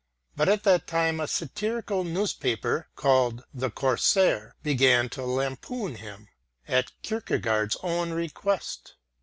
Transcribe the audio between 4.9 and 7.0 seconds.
to lampoon him, at